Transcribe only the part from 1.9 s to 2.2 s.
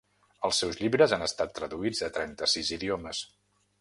a